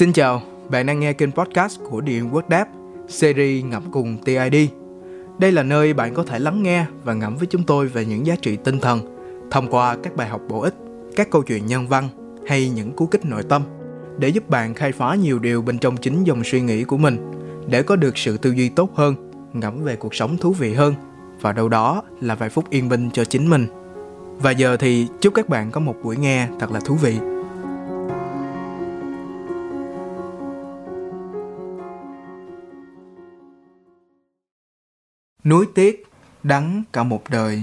[0.00, 2.68] Xin chào, bạn đang nghe kênh podcast của Điện Quốc Đáp,
[3.08, 4.70] series ngập cùng TID.
[5.38, 8.26] Đây là nơi bạn có thể lắng nghe và ngẫm với chúng tôi về những
[8.26, 9.00] giá trị tinh thần
[9.50, 10.74] thông qua các bài học bổ ích,
[11.16, 12.08] các câu chuyện nhân văn
[12.46, 13.62] hay những cú kích nội tâm
[14.18, 17.30] để giúp bạn khai phá nhiều điều bên trong chính dòng suy nghĩ của mình
[17.68, 20.94] để có được sự tư duy tốt hơn, ngẫm về cuộc sống thú vị hơn
[21.40, 23.66] và đâu đó là vài phút yên bình cho chính mình.
[24.38, 27.18] Và giờ thì chúc các bạn có một buổi nghe thật là thú vị.
[35.44, 36.06] Núi tiếc,
[36.42, 37.62] đắng cả một đời.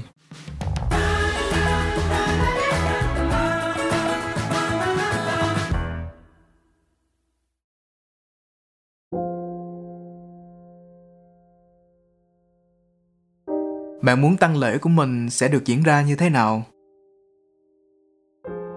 [14.01, 16.63] Bạn muốn tăng lễ của mình sẽ được diễn ra như thế nào?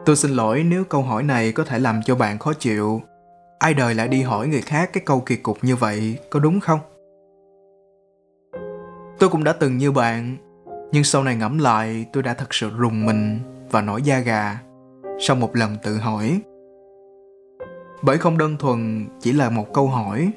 [0.07, 3.03] Tôi xin lỗi nếu câu hỏi này có thể làm cho bạn khó chịu.
[3.59, 6.61] Ai đời lại đi hỏi người khác cái câu kỳ cục như vậy, có đúng
[6.61, 6.81] không?
[9.21, 10.37] Tôi cũng đã từng như bạn,
[10.93, 13.39] nhưng sau này ngẫm lại tôi đã thật sự rùng mình
[13.71, 14.59] và nổi da gà
[15.21, 16.41] sau một lần tự hỏi.
[18.03, 20.33] Bởi không đơn thuần chỉ là một câu hỏi,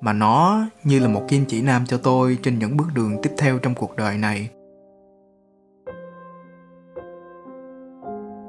[0.00, 3.30] mà nó như là một kim chỉ nam cho tôi trên những bước đường tiếp
[3.38, 4.50] theo trong cuộc đời này.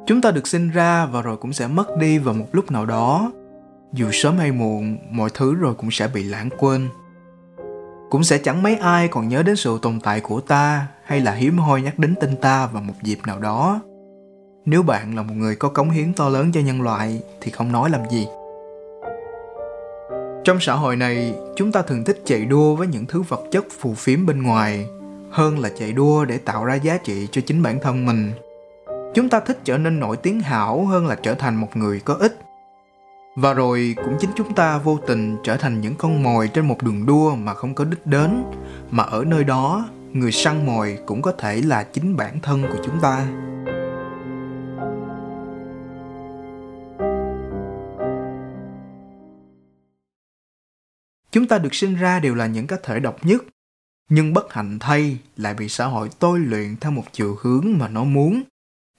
[0.05, 2.85] Chúng ta được sinh ra và rồi cũng sẽ mất đi vào một lúc nào
[2.85, 3.31] đó.
[3.93, 6.89] Dù sớm hay muộn, mọi thứ rồi cũng sẽ bị lãng quên
[8.13, 11.31] cũng sẽ chẳng mấy ai còn nhớ đến sự tồn tại của ta hay là
[11.31, 13.81] hiếm hoi nhắc đến tên ta vào một dịp nào đó.
[14.65, 17.71] Nếu bạn là một người có cống hiến to lớn cho nhân loại, thì không
[17.71, 18.27] nói làm gì.
[20.43, 23.65] Trong xã hội này, chúng ta thường thích chạy đua với những thứ vật chất
[23.79, 24.87] phù phiếm bên ngoài,
[25.31, 28.31] hơn là chạy đua để tạo ra giá trị cho chính bản thân mình.
[29.13, 32.13] Chúng ta thích trở nên nổi tiếng hảo hơn là trở thành một người có
[32.13, 32.39] ích
[33.35, 36.83] và rồi cũng chính chúng ta vô tình trở thành những con mồi trên một
[36.83, 38.43] đường đua mà không có đích đến,
[38.91, 42.83] mà ở nơi đó, người săn mồi cũng có thể là chính bản thân của
[42.85, 43.27] chúng ta.
[51.31, 53.43] Chúng ta được sinh ra đều là những cá thể độc nhất,
[54.09, 57.87] nhưng bất hạnh thay lại bị xã hội tôi luyện theo một chiều hướng mà
[57.87, 58.43] nó muốn,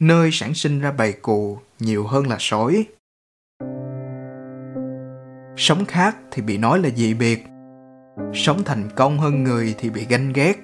[0.01, 2.87] nơi sản sinh ra bầy cù nhiều hơn là sói
[5.57, 7.47] sống khác thì bị nói là dị biệt.
[8.33, 10.59] Sống thành công hơn người thì bị ganh ghét.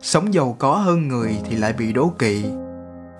[0.00, 2.44] Sống giàu có hơn người thì lại bị đố kỵ.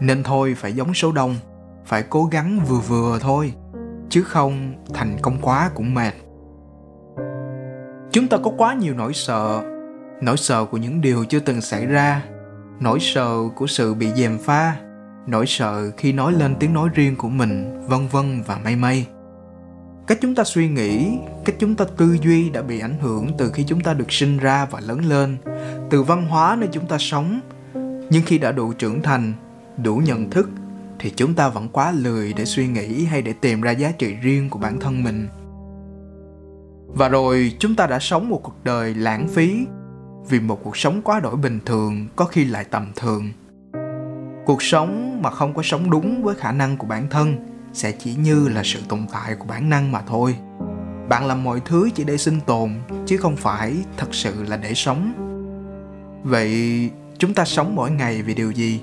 [0.01, 1.37] Nên thôi, phải giống số đông,
[1.85, 3.55] phải cố gắng vừa vừa thôi,
[4.09, 6.13] chứ không thành công quá cũng mệt.
[8.11, 9.63] Chúng ta có quá nhiều nỗi sợ.
[10.23, 12.23] Nỗi sợ của những điều chưa từng xảy ra.
[12.81, 14.77] Nỗi sợ của sự bị dèm pha.
[15.27, 19.07] Nỗi sợ khi nói lên tiếng nói riêng của mình, vân vân và mây mây
[20.07, 23.51] cách chúng ta suy nghĩ, cách chúng ta tư duy đã bị ảnh hưởng từ
[23.51, 25.37] khi chúng ta được sinh ra và lớn lên,
[25.91, 27.41] từ văn hóa nơi chúng ta sống.
[28.11, 29.33] Nhưng khi đã đủ trưởng thành,
[29.83, 30.51] đủ nhận thức,
[30.99, 34.15] thì chúng ta vẫn quá lười để suy nghĩ hay để tìm ra giá trị
[34.15, 35.29] riêng của bản thân mình.
[36.87, 39.67] Và rồi, chúng ta đã sống một cuộc đời lãng phí
[40.29, 43.31] vì một cuộc sống quá đổi bình thường, có khi lại tầm thường.
[44.47, 48.15] Cuộc sống mà không có sống đúng với khả năng của bản thân sẽ chỉ
[48.15, 50.37] như là sự tồn tại của bản năng mà thôi.
[51.09, 52.71] Bạn làm mọi thứ chỉ để sinh tồn,
[53.07, 55.13] chứ không phải thật sự là để sống.
[56.25, 58.81] Vậy chúng ta sống mỗi ngày vì điều gì?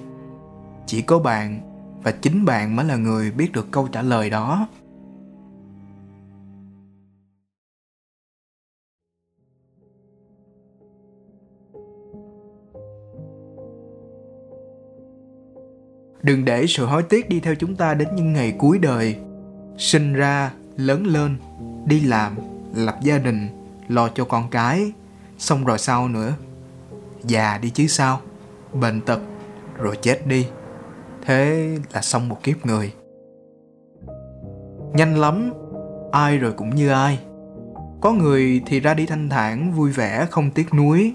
[0.86, 1.62] Chỉ có bạn
[2.04, 4.68] và chính bạn mới là người biết được câu trả lời đó.
[16.30, 19.16] Đừng để sự hối tiếc đi theo chúng ta đến những ngày cuối đời.
[19.78, 21.38] Sinh ra, lớn lên,
[21.86, 22.36] đi làm,
[22.76, 23.48] lập gia đình,
[23.88, 24.92] lo cho con cái.
[25.38, 26.34] Xong rồi sau nữa?
[27.24, 28.20] Già đi chứ sao?
[28.74, 29.20] Bệnh tật,
[29.78, 30.48] rồi chết đi.
[31.26, 32.94] Thế là xong một kiếp người.
[34.94, 35.54] Nhanh lắm,
[36.12, 37.20] ai rồi cũng như ai.
[38.02, 41.14] Có người thì ra đi thanh thản, vui vẻ, không tiếc nuối.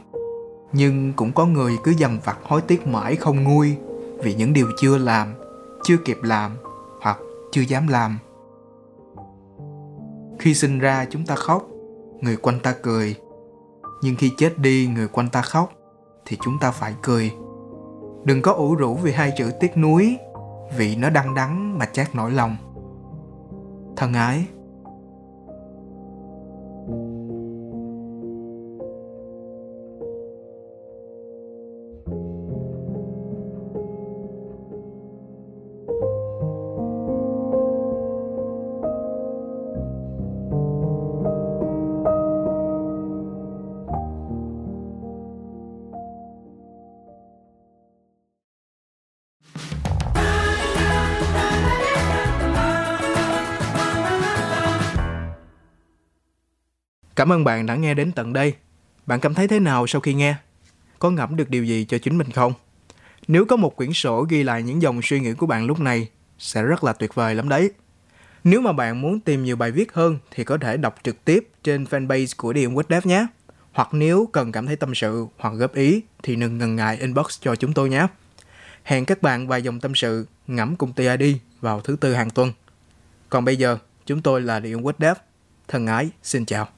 [0.73, 3.77] Nhưng cũng có người cứ dằn vặt hối tiếc mãi không nguôi
[4.19, 5.35] vì những điều chưa làm,
[5.85, 6.57] chưa kịp làm
[7.01, 7.19] hoặc
[7.53, 8.19] chưa dám làm.
[10.39, 11.69] Khi sinh ra, chúng ta khóc,
[12.21, 13.17] người quanh ta cười.
[14.03, 15.73] Nhưng khi chết đi, người quanh ta khóc,
[16.27, 17.33] thì chúng ta phải cười.
[18.25, 20.17] Đừng có ủ rũ vì hai chữ tiếc nuối,
[20.77, 22.57] vì nó đắng đắng mà chát nỗi lòng.
[23.97, 24.47] Thân ái
[57.17, 58.55] Cảm ơn bạn đã nghe đến tận đây.
[59.07, 60.37] Bạn cảm thấy thế nào sau khi nghe?
[60.99, 62.53] Có ngẫm được điều gì cho chính mình không?
[63.29, 66.09] Nếu có một quyển sổ ghi lại những dòng suy nghĩ của bạn lúc này,
[66.39, 67.71] sẽ rất là tuyệt vời lắm đấy.
[68.45, 71.49] Nếu mà bạn muốn tìm nhiều bài viết hơn thì có thể đọc trực tiếp
[71.63, 73.27] trên fanpage của Điện Quýt Đáp nhé.
[73.73, 77.41] Hoặc nếu cần cảm thấy tâm sự hoặc góp ý thì đừng ngần ngại inbox
[77.41, 78.07] cho chúng tôi nhé.
[78.85, 82.53] Hẹn các bạn vài dòng tâm sự ngẫm cùng TID vào thứ tư hàng tuần.
[83.29, 85.25] Còn bây giờ, chúng tôi là Điện Quýt Đáp.
[85.69, 86.69] Thân ái, xin chào.